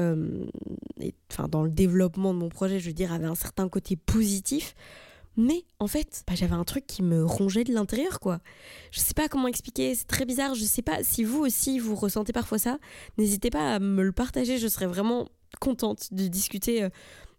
euh, 0.00 0.46
enfin 1.30 1.46
dans 1.46 1.62
le 1.62 1.70
développement 1.70 2.34
de 2.34 2.38
mon 2.38 2.48
projet, 2.48 2.80
je 2.80 2.88
veux 2.88 2.94
dire, 2.94 3.12
avait 3.12 3.26
un 3.26 3.36
certain 3.36 3.68
côté 3.68 3.94
positif, 3.94 4.74
mais 5.36 5.64
en 5.78 5.86
fait, 5.86 6.24
bah, 6.26 6.34
j'avais 6.36 6.54
un 6.54 6.64
truc 6.64 6.86
qui 6.86 7.02
me 7.02 7.24
rongeait 7.24 7.64
de 7.64 7.72
l'intérieur, 7.72 8.20
quoi. 8.20 8.40
Je 8.90 9.00
sais 9.00 9.14
pas 9.14 9.28
comment 9.28 9.48
expliquer, 9.48 9.94
c'est 9.94 10.06
très 10.06 10.24
bizarre. 10.24 10.54
Je 10.54 10.64
sais 10.64 10.82
pas 10.82 11.02
si 11.02 11.24
vous 11.24 11.40
aussi 11.40 11.78
vous 11.78 11.94
ressentez 11.94 12.32
parfois 12.32 12.58
ça. 12.58 12.78
N'hésitez 13.18 13.50
pas 13.50 13.74
à 13.74 13.78
me 13.78 14.02
le 14.02 14.12
partager, 14.12 14.58
je 14.58 14.68
serais 14.68 14.86
vraiment 14.86 15.28
contente 15.60 16.12
de 16.12 16.28
discuter 16.28 16.82
euh, 16.82 16.88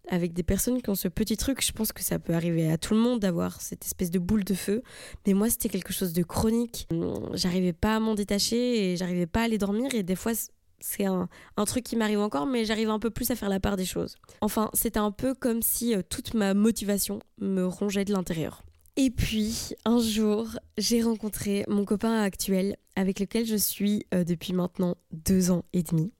avec 0.08 0.32
des 0.32 0.42
personnes 0.42 0.82
qui 0.82 0.90
ont 0.90 0.94
ce 0.94 1.08
petit 1.08 1.36
truc. 1.36 1.64
Je 1.64 1.72
pense 1.72 1.92
que 1.92 2.02
ça 2.02 2.18
peut 2.18 2.34
arriver 2.34 2.70
à 2.70 2.78
tout 2.78 2.94
le 2.94 3.00
monde 3.00 3.20
d'avoir 3.20 3.60
cette 3.60 3.84
espèce 3.84 4.10
de 4.10 4.18
boule 4.18 4.44
de 4.44 4.54
feu. 4.54 4.82
Mais 5.26 5.34
moi, 5.34 5.48
c'était 5.48 5.68
quelque 5.68 5.92
chose 5.92 6.12
de 6.12 6.22
chronique. 6.22 6.88
J'arrivais 7.32 7.72
pas 7.72 7.96
à 7.96 8.00
m'en 8.00 8.14
détacher 8.14 8.92
et 8.92 8.96
j'arrivais 8.96 9.26
pas 9.26 9.42
à 9.42 9.44
aller 9.44 9.58
dormir. 9.58 9.94
Et 9.94 10.02
des 10.02 10.16
fois, 10.16 10.32
c'est 10.80 11.06
un, 11.06 11.28
truc 11.66 11.84
qui 11.84 11.96
m'arrive 11.96 12.20
encore, 12.20 12.46
mais 12.46 12.64
j'arrive 12.64 12.90
un 12.90 12.98
peu 12.98 13.10
plus 13.10 13.30
à 13.30 13.36
faire 13.36 13.48
la 13.48 13.60
part 13.60 13.76
des 13.76 13.84
choses. 13.84 14.16
Enfin, 14.40 14.70
c'était 14.74 14.98
un 14.98 15.10
peu 15.10 15.34
comme 15.34 15.62
si 15.62 15.94
euh, 15.94 16.02
toute 16.08 16.34
ma 16.34 16.54
motivation 16.54 17.20
me 17.38 17.66
rongeait 17.66 18.04
de 18.04 18.12
l'intérieur. 18.12 18.62
Et 18.96 19.10
puis, 19.10 19.74
un 19.84 19.98
jour, 19.98 20.46
j'ai 20.78 21.02
rencontré 21.02 21.64
mon 21.68 21.84
copain 21.84 22.20
actuel 22.20 22.76
avec 22.96 23.18
lequel 23.18 23.44
je 23.44 23.56
suis 23.56 24.06
euh, 24.14 24.24
depuis 24.24 24.52
maintenant 24.52 24.96
deux 25.10 25.50
ans 25.50 25.64
et 25.72 25.82
demi. 25.82 26.12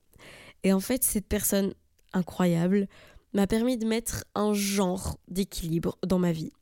Et 0.65 0.73
en 0.73 0.81
fait, 0.81 1.05
cette 1.05 1.29
personne 1.29 1.75
incroyable 2.13 2.89
m'a 3.33 3.47
permis 3.47 3.77
de 3.77 3.87
mettre 3.87 4.25
un 4.35 4.55
genre 4.55 5.19
d'équilibre 5.29 5.99
dans 6.05 6.19
ma 6.19 6.33
vie. 6.33 6.53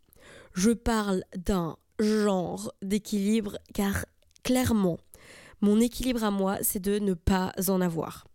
Je 0.54 0.70
parle 0.70 1.22
d'un 1.36 1.76
genre 1.98 2.74
d'équilibre 2.82 3.58
car 3.72 4.04
clairement, 4.42 4.98
mon 5.62 5.80
équilibre 5.80 6.24
à 6.24 6.30
moi, 6.30 6.58
c'est 6.60 6.80
de 6.80 6.98
ne 6.98 7.14
pas 7.14 7.52
en 7.68 7.80
avoir. 7.80 8.26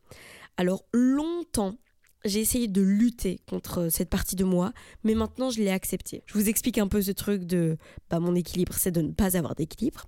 Alors 0.56 0.86
longtemps, 0.94 1.76
j'ai 2.26 2.40
essayé 2.40 2.68
de 2.68 2.82
lutter 2.82 3.40
contre 3.48 3.90
cette 3.90 4.10
partie 4.10 4.36
de 4.36 4.44
moi, 4.44 4.74
mais 5.04 5.14
maintenant 5.14 5.50
je 5.50 5.60
l'ai 5.60 5.70
accepté. 5.70 6.24
Je 6.26 6.34
vous 6.34 6.50
explique 6.50 6.78
un 6.78 6.88
peu 6.88 7.02
ce 7.02 7.12
truc 7.12 7.44
de 7.44 7.78
bah, 8.10 8.20
mon 8.20 8.34
équilibre, 8.34 8.74
c'est 8.74 8.92
de 8.92 9.02
ne 9.02 9.12
pas 9.12 9.38
avoir 9.38 9.56
d'équilibre. 9.56 10.06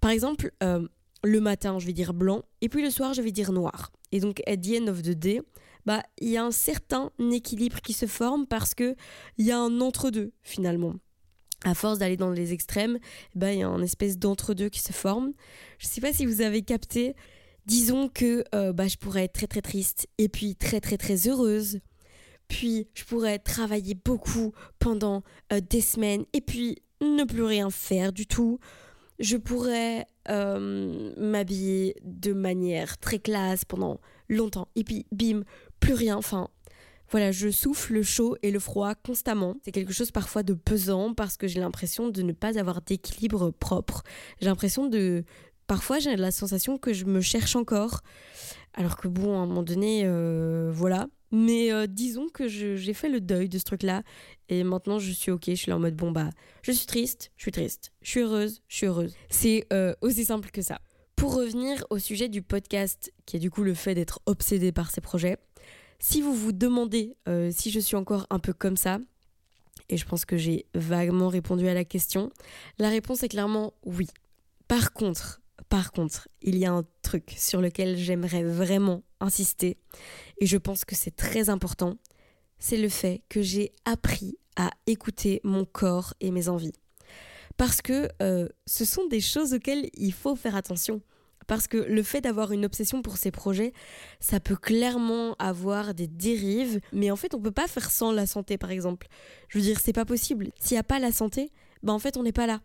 Par 0.00 0.10
exemple, 0.10 0.52
euh, 0.62 0.86
le 1.22 1.40
matin, 1.40 1.78
je 1.78 1.86
vais 1.86 1.92
dire 1.92 2.14
blanc, 2.14 2.42
et 2.60 2.68
puis 2.68 2.82
le 2.82 2.90
soir, 2.90 3.14
je 3.14 3.22
vais 3.22 3.32
dire 3.32 3.52
noir. 3.52 3.90
Et 4.12 4.20
donc, 4.20 4.40
at 4.46 4.56
the 4.56 4.80
end 4.80 4.86
of 4.86 5.02
the 5.02 5.10
day, 5.10 5.42
bah, 5.86 6.02
il 6.18 6.28
y 6.28 6.36
a 6.36 6.44
un 6.44 6.50
certain 6.50 7.10
équilibre 7.18 7.80
qui 7.80 7.92
se 7.92 8.06
forme 8.06 8.46
parce 8.46 8.74
que 8.74 8.96
il 9.38 9.46
y 9.46 9.50
a 9.50 9.58
un 9.58 9.80
entre-deux 9.80 10.32
finalement 10.42 10.94
à 11.64 11.74
force 11.74 11.98
d'aller 11.98 12.16
dans 12.16 12.30
les 12.30 12.52
extrêmes, 12.52 12.98
eh 13.34 13.38
ben, 13.38 13.50
il 13.50 13.58
y 13.60 13.62
a 13.62 13.68
une 13.68 13.82
espèce 13.82 14.18
d'entre-deux 14.18 14.68
qui 14.68 14.80
se 14.80 14.92
forme. 14.92 15.32
Je 15.78 15.86
ne 15.86 15.90
sais 15.90 16.00
pas 16.00 16.12
si 16.12 16.26
vous 16.26 16.40
avez 16.40 16.62
capté. 16.62 17.14
Disons 17.66 18.08
que 18.08 18.44
euh, 18.54 18.72
bah, 18.72 18.86
je 18.88 18.96
pourrais 18.96 19.24
être 19.24 19.32
très 19.32 19.46
très 19.46 19.62
triste 19.62 20.06
et 20.18 20.28
puis 20.28 20.54
très 20.54 20.80
très 20.80 20.98
très 20.98 21.28
heureuse. 21.28 21.80
puis 22.48 22.88
je 22.94 23.04
pourrais 23.04 23.38
travailler 23.38 23.94
beaucoup 23.94 24.52
pendant 24.78 25.22
euh, 25.52 25.60
des 25.60 25.80
semaines, 25.80 26.24
et 26.32 26.40
puis 26.40 26.82
ne 27.00 27.24
plus 27.24 27.42
rien 27.42 27.70
faire 27.70 28.12
du 28.12 28.26
tout. 28.26 28.58
Je 29.18 29.36
pourrais 29.36 30.06
euh, 30.28 31.12
m'habiller 31.16 31.96
de 32.02 32.32
manière 32.32 32.98
très 32.98 33.18
classe 33.18 33.64
pendant 33.64 34.00
longtemps, 34.28 34.68
et 34.76 34.84
puis 34.84 35.06
bim, 35.12 35.42
plus 35.80 35.94
rien. 35.94 36.16
Enfin, 36.16 36.48
voilà, 37.14 37.30
je 37.30 37.48
souffle 37.48 37.92
le 37.92 38.02
chaud 38.02 38.36
et 38.42 38.50
le 38.50 38.58
froid 38.58 38.96
constamment. 38.96 39.54
C'est 39.64 39.70
quelque 39.70 39.92
chose 39.92 40.10
parfois 40.10 40.42
de 40.42 40.52
pesant 40.52 41.14
parce 41.14 41.36
que 41.36 41.46
j'ai 41.46 41.60
l'impression 41.60 42.08
de 42.08 42.22
ne 42.22 42.32
pas 42.32 42.58
avoir 42.58 42.82
d'équilibre 42.82 43.52
propre. 43.52 44.02
J'ai 44.40 44.46
l'impression 44.46 44.88
de... 44.88 45.22
Parfois 45.68 46.00
j'ai 46.00 46.16
la 46.16 46.32
sensation 46.32 46.76
que 46.76 46.92
je 46.92 47.04
me 47.04 47.20
cherche 47.20 47.54
encore. 47.54 48.00
Alors 48.72 48.96
que 48.96 49.06
bon, 49.06 49.38
à 49.38 49.42
un 49.42 49.46
moment 49.46 49.62
donné, 49.62 50.02
euh, 50.06 50.72
voilà. 50.74 51.06
Mais 51.30 51.72
euh, 51.72 51.86
disons 51.86 52.26
que 52.34 52.48
j'ai 52.48 52.94
fait 52.94 53.08
le 53.08 53.20
deuil 53.20 53.48
de 53.48 53.58
ce 53.58 53.64
truc-là. 53.64 54.02
Et 54.48 54.64
maintenant, 54.64 54.98
je 54.98 55.12
suis 55.12 55.30
ok. 55.30 55.44
Je 55.46 55.54
suis 55.54 55.70
là 55.70 55.76
en 55.76 55.80
mode, 55.80 55.94
bon, 55.94 56.10
bah, 56.10 56.30
je 56.62 56.72
suis 56.72 56.86
triste, 56.86 57.30
je 57.36 57.42
suis 57.42 57.52
triste. 57.52 57.92
Je 58.02 58.10
suis 58.10 58.20
heureuse, 58.22 58.60
je 58.66 58.74
suis 58.74 58.86
heureuse. 58.86 59.14
C'est 59.30 59.68
euh, 59.72 59.94
aussi 60.00 60.24
simple 60.24 60.50
que 60.50 60.62
ça. 60.62 60.80
Pour 61.14 61.36
revenir 61.36 61.86
au 61.90 62.00
sujet 62.00 62.28
du 62.28 62.42
podcast, 62.42 63.12
qui 63.24 63.36
est 63.36 63.40
du 63.40 63.52
coup 63.52 63.62
le 63.62 63.74
fait 63.74 63.94
d'être 63.94 64.18
obsédé 64.26 64.72
par 64.72 64.90
ces 64.90 65.00
projets, 65.00 65.38
si 66.04 66.20
vous 66.20 66.34
vous 66.34 66.52
demandez 66.52 67.16
euh, 67.28 67.50
si 67.50 67.70
je 67.70 67.80
suis 67.80 67.96
encore 67.96 68.26
un 68.28 68.38
peu 68.38 68.52
comme 68.52 68.76
ça, 68.76 68.98
et 69.88 69.96
je 69.96 70.04
pense 70.04 70.26
que 70.26 70.36
j'ai 70.36 70.66
vaguement 70.74 71.30
répondu 71.30 71.66
à 71.66 71.72
la 71.72 71.86
question, 71.86 72.30
la 72.78 72.90
réponse 72.90 73.22
est 73.22 73.28
clairement 73.28 73.72
oui. 73.86 74.08
Par 74.68 74.92
contre, 74.92 75.40
par 75.70 75.92
contre, 75.92 76.28
il 76.42 76.58
y 76.58 76.66
a 76.66 76.72
un 76.72 76.84
truc 77.00 77.34
sur 77.38 77.62
lequel 77.62 77.96
j'aimerais 77.96 78.42
vraiment 78.42 79.02
insister, 79.18 79.78
et 80.42 80.44
je 80.46 80.58
pense 80.58 80.84
que 80.84 80.94
c'est 80.94 81.16
très 81.16 81.48
important, 81.48 81.96
c'est 82.58 82.76
le 82.76 82.90
fait 82.90 83.22
que 83.30 83.40
j'ai 83.40 83.72
appris 83.86 84.36
à 84.56 84.72
écouter 84.86 85.40
mon 85.42 85.64
corps 85.64 86.12
et 86.20 86.30
mes 86.30 86.50
envies. 86.50 86.74
Parce 87.56 87.80
que 87.80 88.10
euh, 88.20 88.46
ce 88.66 88.84
sont 88.84 89.06
des 89.06 89.22
choses 89.22 89.54
auxquelles 89.54 89.88
il 89.94 90.12
faut 90.12 90.36
faire 90.36 90.54
attention. 90.54 91.00
Parce 91.46 91.68
que 91.68 91.76
le 91.76 92.02
fait 92.02 92.20
d'avoir 92.20 92.52
une 92.52 92.64
obsession 92.64 93.02
pour 93.02 93.16
ces 93.16 93.30
projets, 93.30 93.72
ça 94.20 94.40
peut 94.40 94.56
clairement 94.56 95.34
avoir 95.38 95.94
des 95.94 96.06
dérives, 96.06 96.80
mais 96.92 97.10
en 97.10 97.16
fait, 97.16 97.34
on 97.34 97.40
peut 97.40 97.50
pas 97.50 97.66
faire 97.66 97.90
sans 97.90 98.12
la 98.12 98.26
santé, 98.26 98.58
par 98.58 98.70
exemple. 98.70 99.08
Je 99.48 99.58
veux 99.58 99.64
dire, 99.64 99.80
c'est 99.80 99.92
pas 99.92 100.04
possible. 100.04 100.50
S'il 100.58 100.74
n'y 100.74 100.80
a 100.80 100.84
pas 100.84 100.98
la 100.98 101.12
santé, 101.12 101.50
ben 101.82 101.92
en 101.92 101.98
fait, 101.98 102.16
on 102.16 102.22
n'est 102.22 102.32
pas 102.32 102.46
là. 102.46 102.60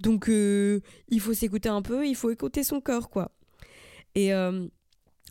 Donc, 0.00 0.28
euh, 0.28 0.80
il 1.08 1.20
faut 1.20 1.34
s'écouter 1.34 1.68
un 1.68 1.82
peu, 1.82 2.06
il 2.06 2.16
faut 2.16 2.30
écouter 2.30 2.64
son 2.64 2.80
corps, 2.80 3.10
quoi. 3.10 3.30
Et 4.14 4.32
euh, 4.32 4.66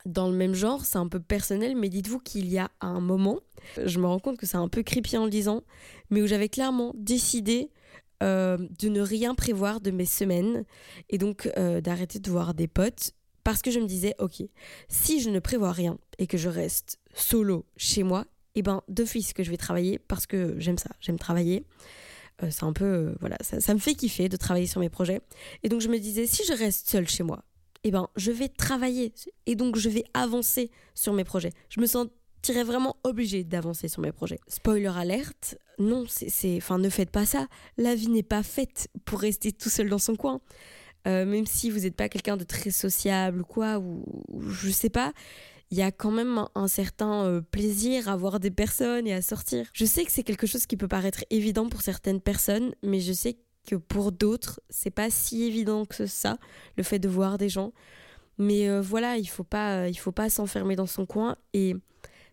dans 0.05 0.29
le 0.29 0.37
même 0.37 0.53
genre, 0.53 0.85
c'est 0.85 0.97
un 0.97 1.07
peu 1.07 1.19
personnel, 1.19 1.75
mais 1.75 1.89
dites-vous 1.89 2.19
qu'il 2.19 2.47
y 2.47 2.59
a 2.59 2.69
un 2.81 2.99
moment, 2.99 3.39
je 3.83 3.99
me 3.99 4.05
rends 4.05 4.19
compte 4.19 4.37
que 4.37 4.45
c'est 4.45 4.57
un 4.57 4.67
peu 4.67 4.83
creepy 4.83 5.17
en 5.17 5.25
le 5.25 5.31
disant, 5.31 5.63
mais 6.09 6.21
où 6.21 6.27
j'avais 6.27 6.49
clairement 6.49 6.93
décidé 6.95 7.71
euh, 8.23 8.57
de 8.79 8.89
ne 8.89 9.01
rien 9.01 9.35
prévoir 9.35 9.81
de 9.81 9.91
mes 9.91 10.05
semaines 10.05 10.63
et 11.09 11.17
donc 11.17 11.49
euh, 11.57 11.81
d'arrêter 11.81 12.19
de 12.19 12.31
voir 12.31 12.53
des 12.53 12.67
potes 12.67 13.11
parce 13.43 13.61
que 13.61 13.71
je 13.71 13.79
me 13.79 13.85
disais, 13.85 14.15
ok, 14.19 14.43
si 14.87 15.21
je 15.21 15.29
ne 15.29 15.39
prévois 15.39 15.71
rien 15.71 15.97
et 16.17 16.25
que 16.25 16.37
je 16.37 16.49
reste 16.49 16.99
solo 17.13 17.65
chez 17.77 18.03
moi, 18.03 18.25
et 18.55 18.59
eh 18.59 18.61
ben 18.61 18.81
d'office 18.87 19.33
que 19.33 19.43
je 19.43 19.51
vais 19.51 19.57
travailler 19.57 19.99
parce 19.99 20.25
que 20.25 20.55
j'aime 20.57 20.77
ça, 20.77 20.89
j'aime 21.01 21.19
travailler. 21.19 21.65
Euh, 22.41 22.47
c'est 22.49 22.63
un 22.63 22.71
peu, 22.71 23.15
voilà, 23.19 23.37
ça, 23.41 23.73
me 23.73 23.79
fait 23.79 23.95
kiffer 23.95 24.29
de 24.29 24.37
travailler 24.37 24.65
sur 24.65 24.79
mes 24.79 24.89
projets. 24.89 25.21
Et 25.63 25.69
donc 25.69 25.81
je 25.81 25.89
me 25.89 25.99
disais, 25.99 26.25
si 26.25 26.43
je 26.45 26.53
reste 26.53 26.89
seule 26.89 27.07
chez 27.07 27.23
moi, 27.23 27.43
et 27.83 27.89
eh 27.89 27.91
ben 27.91 28.07
je 28.15 28.31
vais 28.31 28.47
travailler 28.47 29.13
et 29.45 29.55
donc 29.55 29.75
je 29.75 29.89
vais 29.89 30.05
avancer 30.13 30.71
sur 30.95 31.13
mes 31.13 31.23
projets. 31.23 31.51
Je 31.69 31.81
me 31.81 31.85
sens 31.85 32.07
vraiment 32.53 32.97
obligé 33.03 33.43
d'avancer 33.43 33.87
sur 33.87 34.01
mes 34.01 34.11
projets. 34.11 34.39
Spoiler 34.47 34.91
alerte, 34.95 35.57
non, 35.79 36.05
c'est, 36.07 36.57
enfin, 36.57 36.77
ne 36.77 36.89
faites 36.89 37.09
pas 37.09 37.25
ça. 37.25 37.47
La 37.77 37.95
vie 37.95 38.09
n'est 38.09 38.23
pas 38.23 38.43
faite 38.43 38.87
pour 39.05 39.19
rester 39.19 39.51
tout 39.51 39.69
seul 39.69 39.89
dans 39.89 39.97
son 39.97 40.15
coin. 40.15 40.41
Euh, 41.07 41.25
même 41.25 41.45
si 41.45 41.69
vous 41.69 41.81
n'êtes 41.81 41.95
pas 41.95 42.09
quelqu'un 42.09 42.37
de 42.37 42.43
très 42.43 42.71
sociable 42.71 43.41
ou 43.41 43.45
quoi, 43.45 43.77
ou, 43.77 44.03
je 44.49 44.69
sais 44.71 44.89
pas, 44.89 45.13
il 45.69 45.77
y 45.77 45.83
a 45.83 45.91
quand 45.91 46.11
même 46.11 46.45
un, 46.55 46.67
certain 46.67 47.25
euh, 47.25 47.41
plaisir 47.41 48.09
à 48.09 48.15
voir 48.15 48.39
des 48.39 48.51
personnes 48.51 49.05
et 49.05 49.13
à 49.13 49.21
sortir. 49.21 49.67
Je 49.73 49.85
sais 49.85 50.03
que 50.03 50.11
c'est 50.11 50.23
quelque 50.23 50.47
chose 50.47 50.65
qui 50.65 50.77
peut 50.77 50.87
paraître 50.87 51.23
évident 51.29 51.69
pour 51.69 51.81
certaines 51.81 52.21
personnes, 52.21 52.73
mais 52.81 52.99
je 52.99 53.13
sais 53.13 53.37
que 53.67 53.75
pour 53.75 54.11
d'autres, 54.11 54.61
c'est 54.69 54.91
pas 54.91 55.09
si 55.09 55.43
évident 55.43 55.85
que 55.85 56.05
ça, 56.07 56.37
le 56.77 56.83
fait 56.83 56.99
de 56.99 57.09
voir 57.09 57.37
des 57.37 57.49
gens. 57.49 57.71
Mais 58.37 58.69
euh, 58.69 58.81
voilà, 58.81 59.17
il 59.17 59.27
faut 59.27 59.43
pas, 59.43 59.87
il 59.87 59.95
faut 59.95 60.11
pas 60.11 60.29
s'enfermer 60.29 60.75
dans 60.75 60.87
son 60.87 61.05
coin 61.05 61.35
et 61.53 61.75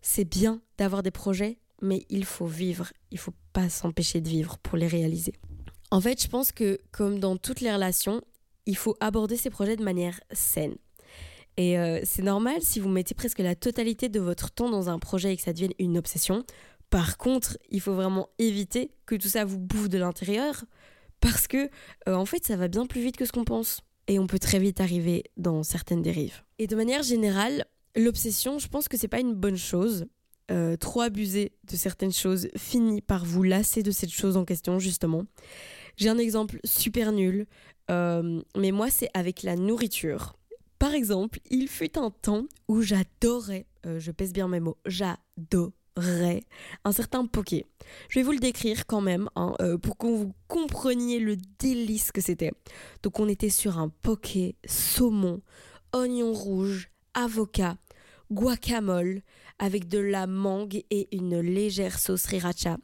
c'est 0.01 0.25
bien 0.25 0.61
d'avoir 0.79 1.03
des 1.03 1.11
projets, 1.11 1.59
mais 1.83 2.07
il 2.09 2.25
faut 2.25 2.47
vivre. 2.47 2.93
Il 3.11 3.19
faut 3.19 3.35
pas 3.53 3.69
s'empêcher 3.69 4.21
de 4.21 4.29
vivre 4.29 4.59
pour 4.59 4.79
les 4.79 4.87
réaliser. 4.87 5.35
En 5.91 6.01
fait, 6.01 6.23
je 6.23 6.29
pense 6.29 6.53
que 6.53 6.79
comme 6.91 7.19
dans 7.19 7.37
toutes 7.37 7.61
les 7.61 7.73
relations, 7.73 8.23
il 8.65 8.77
faut 8.77 8.97
aborder 9.01 9.37
ces 9.37 9.51
projets 9.51 9.77
de 9.77 9.85
manière 9.85 10.19
saine. 10.31 10.77
Et 11.59 11.79
euh, 11.79 12.01
c'est 12.05 12.23
normal 12.23 12.63
si 12.63 12.81
vous 12.81 12.89
mettez 12.89 13.15
presque 13.15 13.41
la 13.41 13.55
totalité 13.55 14.09
de 14.09 14.21
votre 14.21 14.51
temps 14.51 14.71
dans 14.71 14.89
un 14.89 14.99
projet 14.99 15.35
et 15.35 15.37
que 15.37 15.43
ça 15.43 15.53
devienne 15.53 15.75
une 15.79 15.99
obsession. 15.99 16.45
Par 16.89 17.19
contre, 17.19 17.59
il 17.71 17.81
faut 17.81 17.95
vraiment 17.95 18.31
éviter 18.39 18.93
que 19.05 19.15
tout 19.15 19.29
ça 19.29 19.45
vous 19.45 19.59
bouffe 19.59 19.91
de 19.91 19.99
l'intérieur 19.99 20.65
parce 21.21 21.47
que 21.47 21.69
euh, 22.09 22.15
en 22.15 22.25
fait, 22.25 22.47
ça 22.47 22.57
va 22.57 22.69
bien 22.69 22.87
plus 22.87 23.03
vite 23.03 23.17
que 23.17 23.27
ce 23.27 23.33
qu'on 23.33 23.45
pense 23.45 23.83
et 24.09 24.19
on 24.19 24.27
peut 24.27 24.39
très 24.39 24.59
vite 24.59 24.81
arriver 24.81 25.25
dans 25.37 25.63
certaines 25.63 26.03
dérives. 26.03 26.43
Et 26.59 26.67
de 26.67 26.75
manière 26.75 27.03
générale, 27.03 27.67
L'obsession, 27.95 28.59
je 28.59 28.69
pense 28.69 28.89
que 28.89 28.97
c'est 28.97 29.09
pas 29.09 29.21
une 29.21 29.35
bonne 29.35 29.57
chose. 29.57 30.07
Euh, 30.51 30.77
trop 30.77 31.03
abuser 31.03 31.53
de 31.71 31.77
certaines 31.77 32.13
choses 32.13 32.49
finit 32.57 33.01
par 33.01 33.25
vous 33.25 33.43
lasser 33.43 33.83
de 33.83 33.91
cette 33.91 34.11
chose 34.11 34.37
en 34.37 34.45
question, 34.45 34.79
justement. 34.79 35.25
J'ai 35.97 36.09
un 36.09 36.19
exemple 36.19 36.59
super 36.65 37.13
nul, 37.13 37.47
euh, 37.91 38.41
mais 38.57 38.73
moi, 38.73 38.91
c'est 38.91 39.09
avec 39.15 39.45
la 39.45 39.57
nourriture. 39.57 40.35
Par 40.79 40.95
exemple, 40.95 41.39
il 41.51 41.69
fut 41.69 41.97
un 41.97 42.11
temps 42.11 42.47
où 42.67 42.83
j'adorais, 42.83 43.67
euh, 43.87 44.01
je 44.01 44.11
pèse 44.11 44.33
bien 44.33 44.49
mes 44.49 44.59
mots, 44.59 44.79
j'adorais 44.85 46.43
un 46.85 46.93
certain 46.93 47.25
poké. 47.25 47.65
Je 48.09 48.19
vais 48.19 48.25
vous 48.25 48.33
le 48.33 48.39
décrire 48.39 48.87
quand 48.87 49.01
même 49.01 49.29
hein, 49.37 49.55
pour 49.83 49.97
que 49.97 50.07
vous 50.07 50.33
compreniez 50.49 51.21
le 51.21 51.37
délice 51.59 52.11
que 52.11 52.21
c'était. 52.21 52.53
Donc 53.03 53.21
on 53.21 53.29
était 53.29 53.51
sur 53.51 53.79
un 53.79 53.91
poké 53.91 54.57
saumon, 54.67 55.41
oignon 55.93 56.33
rouge, 56.33 56.91
avocat, 57.15 57.77
guacamole 58.33 59.23
avec 59.59 59.89
de 59.89 59.99
la 59.99 60.27
mangue 60.27 60.83
et 60.91 61.09
une 61.15 61.41
légère 61.41 61.99
sauce 61.99 62.23
sriracha. 62.23 62.79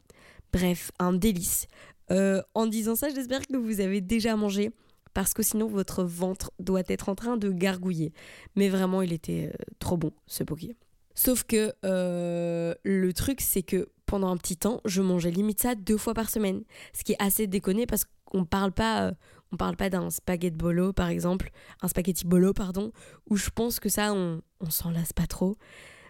Bref, 0.53 0.91
un 0.99 1.13
délice. 1.13 1.67
Euh, 2.11 2.41
en 2.55 2.67
disant 2.67 2.95
ça, 2.95 3.09
j'espère 3.09 3.45
que 3.45 3.57
vous 3.57 3.81
avez 3.81 4.01
déjà 4.01 4.35
mangé 4.35 4.71
parce 5.13 5.33
que 5.33 5.43
sinon 5.43 5.67
votre 5.67 6.03
ventre 6.03 6.51
doit 6.59 6.83
être 6.87 7.09
en 7.09 7.15
train 7.15 7.37
de 7.37 7.51
gargouiller. 7.51 8.13
Mais 8.55 8.69
vraiment, 8.69 9.01
il 9.01 9.13
était 9.13 9.51
euh, 9.53 9.63
trop 9.79 9.97
bon 9.97 10.11
ce 10.27 10.43
poké. 10.43 10.75
Sauf 11.15 11.43
que 11.43 11.73
euh, 11.83 12.73
le 12.83 13.13
truc, 13.13 13.41
c'est 13.41 13.63
que 13.63 13.89
pendant 14.09 14.29
un 14.29 14.37
petit 14.37 14.57
temps, 14.57 14.81
je 14.85 15.03
mangeais 15.03 15.29
limite 15.29 15.61
ça 15.61 15.75
deux 15.75 15.97
fois 15.97 16.15
par 16.15 16.29
semaine. 16.29 16.63
Ce 16.93 17.03
qui 17.03 17.11
est 17.11 17.21
assez 17.21 17.45
déconné 17.45 17.85
parce 17.85 18.05
qu'on 18.25 18.43
parle 18.43 18.71
pas, 18.71 19.13
on 19.51 19.57
parle 19.57 19.75
pas 19.75 19.91
d'un 19.91 20.09
spaghetti 20.09 20.57
bolo, 20.57 20.93
par 20.93 21.09
exemple, 21.09 21.51
un 21.81 21.87
spaghetti 21.87 22.25
bolo, 22.25 22.51
pardon, 22.51 22.91
où 23.29 23.37
je 23.37 23.51
pense 23.51 23.79
que 23.79 23.87
ça, 23.87 24.13
on, 24.13 24.41
on 24.61 24.71
s'en 24.71 24.89
lasse 24.89 25.13
pas 25.13 25.27
trop. 25.27 25.57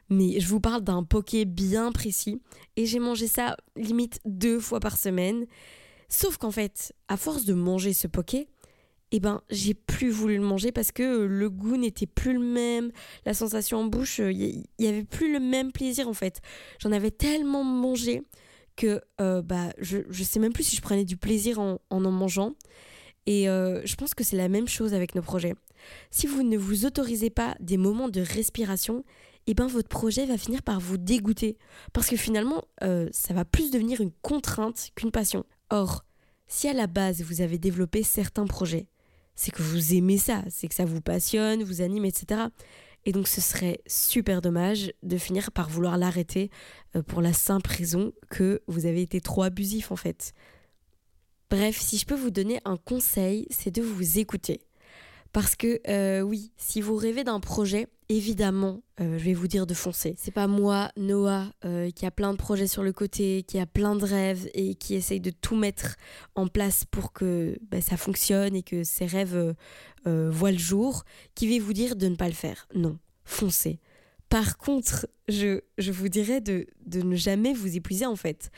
Mais 0.09 0.39
je 0.39 0.47
vous 0.47 0.61
parle 0.61 0.81
d'un 0.81 1.03
poké 1.03 1.43
bien 1.43 1.91
précis. 1.91 2.41
Et 2.77 2.85
j'ai 2.85 2.99
mangé 2.99 3.27
ça 3.27 3.57
limite 3.75 4.21
deux 4.25 4.59
fois 4.59 4.79
par 4.79 4.97
semaine. 4.97 5.45
Sauf 6.07 6.37
qu'en 6.37 6.51
fait, 6.51 6.95
à 7.09 7.17
force 7.17 7.43
de 7.43 7.53
manger 7.53 7.93
ce 7.93 8.07
poké, 8.07 8.47
eh 9.11 9.19
ben, 9.19 9.41
j'ai 9.49 9.73
plus 9.73 10.09
voulu 10.11 10.37
le 10.37 10.43
manger 10.43 10.71
parce 10.71 10.91
que 10.91 11.25
le 11.25 11.49
goût 11.49 11.77
n'était 11.77 12.05
plus 12.05 12.33
le 12.33 12.39
même, 12.39 12.91
la 13.25 13.33
sensation 13.33 13.79
en 13.79 13.85
bouche, 13.85 14.19
il 14.19 14.23
euh, 14.23 14.63
y, 14.79 14.87
avait 14.87 15.03
plus 15.03 15.33
le 15.33 15.39
même 15.39 15.71
plaisir 15.71 16.07
en 16.07 16.13
fait. 16.13 16.41
J'en 16.79 16.91
avais 16.91 17.11
tellement 17.11 17.63
mangé 17.63 18.21
que 18.75 19.01
euh, 19.19 19.41
bah, 19.41 19.73
je, 19.79 19.99
je 20.09 20.23
sais 20.23 20.39
même 20.39 20.53
plus 20.53 20.63
si 20.63 20.75
je 20.75 20.81
prenais 20.81 21.05
du 21.05 21.17
plaisir 21.17 21.59
en 21.59 21.79
en, 21.89 21.99
mangeant. 21.99 22.53
Et 23.25 23.49
euh, 23.49 23.81
je 23.85 23.95
pense 23.95 24.13
que 24.13 24.23
c'est 24.23 24.37
la 24.37 24.49
même 24.49 24.67
chose 24.67 24.93
avec 24.93 25.15
nos 25.15 25.21
projets. 25.21 25.53
Si 26.11 26.27
vous 26.27 26.43
ne 26.43 26.57
vous 26.57 26.85
autorisez 26.85 27.29
pas 27.29 27.55
des 27.59 27.77
moments 27.77 28.09
de 28.09 28.21
respiration, 28.21 29.03
eh 29.47 29.53
ben 29.53 29.67
votre 29.67 29.89
projet 29.89 30.25
va 30.25 30.37
finir 30.37 30.63
par 30.63 30.79
vous 30.79 30.97
dégoûter. 30.97 31.57
Parce 31.93 32.07
que 32.07 32.15
finalement, 32.15 32.63
euh, 32.83 33.09
ça 33.11 33.33
va 33.33 33.45
plus 33.45 33.71
devenir 33.71 34.01
une 34.01 34.11
contrainte 34.21 34.91
qu'une 34.95 35.11
passion. 35.11 35.45
Or, 35.69 36.05
si 36.47 36.67
à 36.67 36.73
la 36.73 36.87
base 36.87 37.21
vous 37.21 37.41
avez 37.41 37.57
développé 37.57 38.03
certains 38.03 38.45
projets, 38.45 38.87
c'est 39.39 39.51
que 39.51 39.63
vous 39.63 39.93
aimez 39.93 40.17
ça, 40.17 40.43
c'est 40.49 40.67
que 40.67 40.75
ça 40.75 40.83
vous 40.83 40.99
passionne, 40.99 41.63
vous 41.63 41.79
anime, 41.79 42.03
etc. 42.03 42.41
Et 43.05 43.13
donc 43.13 43.29
ce 43.29 43.39
serait 43.39 43.79
super 43.87 44.41
dommage 44.41 44.91
de 45.01 45.17
finir 45.17 45.53
par 45.53 45.69
vouloir 45.69 45.97
l'arrêter 45.97 46.51
euh, 46.97 47.03
pour 47.03 47.21
la 47.21 47.31
simple 47.31 47.69
raison 47.69 48.11
que 48.29 48.61
vous 48.67 48.85
avez 48.85 49.01
été 49.01 49.21
trop 49.21 49.43
abusif 49.43 49.93
en 49.93 49.95
fait. 49.95 50.33
Bref, 51.49 51.79
si 51.79 51.97
je 51.97 52.05
peux 52.05 52.15
vous 52.15 52.31
donner 52.31 52.59
un 52.65 52.75
conseil, 52.75 53.47
c'est 53.49 53.73
de 53.73 53.81
vous 53.81 54.19
écouter. 54.19 54.59
Parce 55.31 55.55
que 55.55 55.79
euh, 55.87 56.19
oui, 56.19 56.51
si 56.57 56.81
vous 56.81 56.97
rêvez 56.97 57.23
d'un 57.23 57.39
projet 57.39 57.87
évidemment, 58.09 58.81
euh, 58.99 59.17
je 59.19 59.23
vais 59.23 59.33
vous 59.33 59.47
dire 59.47 59.67
de 59.67 59.73
foncer. 59.75 60.15
C'est 60.17 60.33
pas 60.33 60.47
moi, 60.47 60.91
Noah, 60.97 61.53
euh, 61.63 61.91
qui 61.91 62.05
a 62.05 62.11
plein 62.11 62.31
de 62.31 62.37
projets 62.37 62.67
sur 62.67 62.83
le 62.83 62.91
côté, 62.91 63.43
qui 63.43 63.59
a 63.59 63.67
plein 63.67 63.95
de 63.95 64.03
rêves 64.03 64.49
et 64.55 64.75
qui 64.75 64.95
essaye 64.95 65.19
de 65.19 65.29
tout 65.29 65.55
mettre 65.55 65.95
en 66.35 66.47
place 66.47 66.85
pour 66.85 67.13
que 67.13 67.57
bah, 67.69 67.81
ça 67.81 67.97
fonctionne 67.97 68.55
et 68.55 68.63
que 68.63 68.83
ses 68.83 69.05
rêves 69.05 69.55
euh, 70.07 70.29
voient 70.31 70.51
le 70.51 70.57
jour, 70.57 71.03
qui 71.35 71.47
vais 71.47 71.59
vous 71.59 71.73
dire 71.73 71.95
de 71.95 72.07
ne 72.07 72.15
pas 72.15 72.27
le 72.27 72.33
faire? 72.33 72.67
Non, 72.73 72.97
foncez. 73.23 73.79
Par 74.27 74.57
contre, 74.57 75.07
je, 75.27 75.61
je 75.77 75.91
vous 75.91 76.09
dirais 76.09 76.41
de, 76.41 76.67
de, 76.85 77.01
ne 77.01 77.15
jamais 77.15 77.53
vous 77.53 77.77
épuiser 77.77 78.05
en 78.05 78.15
fait. 78.15 78.51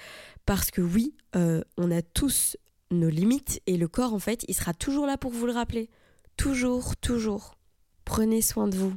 Parce 0.46 0.72
que 0.72 0.81
oui, 0.81 1.13
on 1.34 1.91
a 1.91 2.01
tous 2.01 2.58
nos 2.89 3.08
limites 3.08 3.62
et 3.67 3.77
le 3.77 3.88
corps 3.88 4.13
en 4.13 4.20
fait, 4.20 4.43
il 4.50 4.53
sera 4.53 4.74
toujours 4.74 5.05
là 5.05 5.17
pour 5.17 5.31
vous 5.31 5.46
le 5.46 5.53
rappeler. 5.53 5.89
Toujours, 6.36 6.98
toujours. 6.98 7.55
Prenez 8.03 8.41
soin 8.41 8.67
de 8.67 8.75
vous. 8.75 8.93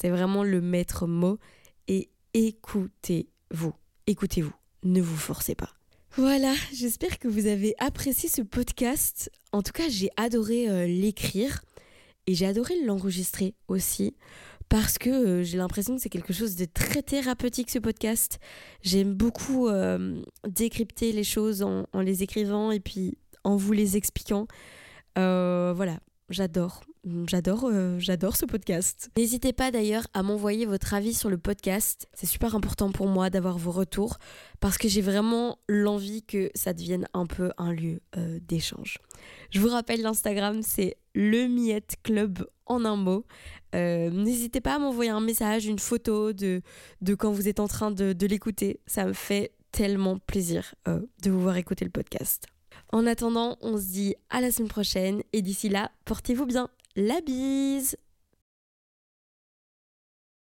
C'est 0.00 0.10
vraiment 0.10 0.44
le 0.44 0.60
maître 0.60 1.06
mot. 1.06 1.38
Et 1.86 2.08
écoutez-vous. 2.32 3.74
Écoutez-vous. 4.06 4.54
Ne 4.82 5.02
vous 5.02 5.16
forcez 5.16 5.54
pas. 5.54 5.74
Voilà, 6.16 6.54
j'espère 6.72 7.18
que 7.18 7.28
vous 7.28 7.46
avez 7.46 7.74
apprécié 7.78 8.28
ce 8.28 8.40
podcast. 8.40 9.30
En 9.52 9.62
tout 9.62 9.72
cas, 9.72 9.88
j'ai 9.88 10.08
adoré 10.16 10.68
euh, 10.68 10.86
l'écrire 10.86 11.60
et 12.26 12.34
j'ai 12.34 12.46
adoré 12.46 12.74
l'enregistrer 12.84 13.54
aussi 13.68 14.16
parce 14.70 14.96
que 14.96 15.10
euh, 15.10 15.42
j'ai 15.42 15.58
l'impression 15.58 15.96
que 15.96 16.00
c'est 16.00 16.08
quelque 16.08 16.32
chose 16.32 16.56
de 16.56 16.64
très 16.64 17.02
thérapeutique 17.02 17.70
ce 17.70 17.78
podcast. 17.78 18.38
J'aime 18.82 19.14
beaucoup 19.14 19.68
euh, 19.68 20.20
décrypter 20.48 21.12
les 21.12 21.24
choses 21.24 21.62
en, 21.62 21.84
en, 21.92 22.00
les 22.00 22.22
écrivant 22.22 22.70
et 22.70 22.80
puis 22.80 23.18
en 23.44 23.56
vous 23.56 23.72
les 23.72 23.98
expliquant. 23.98 24.46
voilà, 25.16 26.00
j'adore. 26.30 26.80
J'adore, 27.26 27.64
euh, 27.64 27.98
j'adore 27.98 28.36
ce 28.36 28.44
podcast. 28.44 29.10
N'hésitez 29.16 29.54
pas 29.54 29.70
d'ailleurs 29.70 30.06
à 30.12 30.22
m'envoyer 30.22 30.66
votre 30.66 30.92
avis 30.92 31.14
sur 31.14 31.30
le 31.30 31.38
podcast. 31.38 32.06
C'est 32.12 32.26
super 32.26 32.54
important 32.54 32.92
pour 32.92 33.06
moi 33.06 33.30
d'avoir 33.30 33.56
vos 33.56 33.70
retours 33.70 34.18
parce 34.60 34.76
que 34.76 34.86
j'ai 34.86 35.00
vraiment 35.00 35.58
l'envie 35.66 36.22
que 36.22 36.50
ça 36.54 36.74
devienne 36.74 37.08
un 37.14 37.24
peu 37.24 37.52
un 37.56 37.72
lieu 37.72 38.00
euh, 38.18 38.38
d'échange. 38.42 38.98
Je 39.50 39.60
vous 39.60 39.70
rappelle 39.70 40.02
l'Instagram, 40.02 40.60
c'est 40.62 40.98
le 41.14 41.48
Miette 41.48 41.96
Club 42.02 42.46
en 42.66 42.84
un 42.84 42.96
mot. 42.96 43.24
Euh, 43.74 44.10
n'hésitez 44.10 44.60
pas 44.60 44.74
à 44.74 44.78
m'envoyer 44.78 45.10
un 45.10 45.20
message, 45.20 45.64
une 45.64 45.78
photo 45.78 46.34
de, 46.34 46.60
quand 47.18 47.32
vous 47.32 47.48
êtes 47.48 47.60
en 47.60 47.68
train 47.68 47.90
de 47.90 48.26
l'écouter. 48.26 48.80
Ça 48.86 49.06
me 49.06 49.14
fait 49.14 49.52
tellement 49.72 50.18
plaisir 50.18 50.74
de 50.86 51.30
vous 51.30 51.40
voir 51.40 51.56
écouter 51.56 51.86
le 51.86 51.90
podcast. 51.90 52.46
En 52.92 53.06
attendant, 53.06 53.56
on 53.62 53.78
se 53.78 53.86
dit 53.86 54.14
à 54.28 54.40
la 54.40 54.50
semaine 54.50 54.68
prochaine 54.68 55.22
et 55.32 55.42
d'ici 55.42 55.68
là, 55.68 55.90
portez-vous 56.04 56.44
bien. 56.44 56.68
La 56.96 57.20
bise 57.20 57.96